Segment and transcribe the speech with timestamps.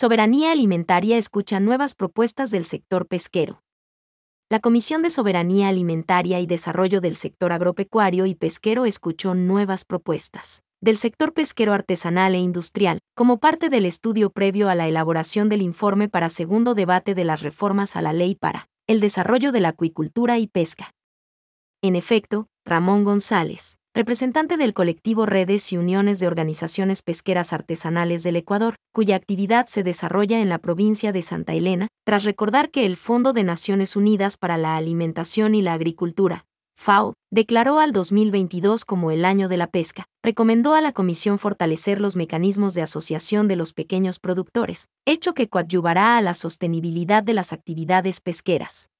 [0.00, 3.64] Soberanía Alimentaria escucha nuevas propuestas del sector pesquero.
[4.48, 10.62] La Comisión de Soberanía Alimentaria y Desarrollo del Sector Agropecuario y Pesquero escuchó nuevas propuestas
[10.80, 15.62] del sector pesquero artesanal e industrial, como parte del estudio previo a la elaboración del
[15.62, 19.70] informe para segundo debate de las reformas a la ley para el desarrollo de la
[19.70, 20.94] acuicultura y pesca.
[21.82, 28.36] En efecto, Ramón González, representante del colectivo Redes y Uniones de Organizaciones Pesqueras Artesanales del
[28.36, 32.94] Ecuador, cuya actividad se desarrolla en la provincia de Santa Elena, tras recordar que el
[32.94, 36.44] Fondo de Naciones Unidas para la Alimentación y la Agricultura,
[36.76, 42.00] FAO, declaró al 2022 como el año de la pesca, recomendó a la Comisión fortalecer
[42.00, 47.34] los mecanismos de asociación de los pequeños productores, hecho que coadyuvará a la sostenibilidad de
[47.34, 48.90] las actividades pesqueras.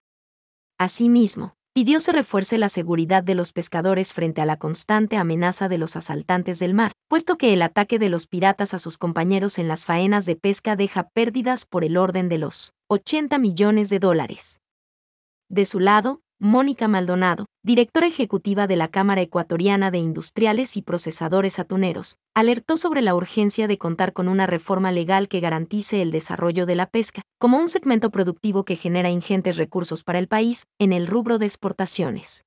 [0.76, 5.78] Asimismo, pidió se refuerce la seguridad de los pescadores frente a la constante amenaza de
[5.78, 9.68] los asaltantes del mar, puesto que el ataque de los piratas a sus compañeros en
[9.68, 14.60] las faenas de pesca deja pérdidas por el orden de los 80 millones de dólares.
[15.48, 21.58] De su lado, Mónica Maldonado, directora ejecutiva de la Cámara Ecuatoriana de Industriales y Procesadores
[21.58, 26.64] Atuneros, alertó sobre la urgencia de contar con una reforma legal que garantice el desarrollo
[26.64, 30.92] de la pesca, como un segmento productivo que genera ingentes recursos para el país en
[30.92, 32.44] el rubro de exportaciones.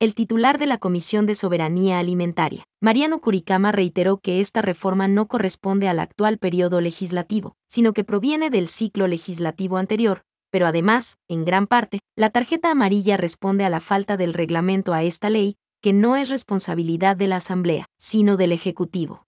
[0.00, 5.28] El titular de la Comisión de Soberanía Alimentaria, Mariano Curicama, reiteró que esta reforma no
[5.28, 10.22] corresponde al actual periodo legislativo, sino que proviene del ciclo legislativo anterior,
[10.54, 15.02] pero además, en gran parte, la tarjeta amarilla responde a la falta del reglamento a
[15.02, 19.26] esta ley, que no es responsabilidad de la Asamblea, sino del Ejecutivo.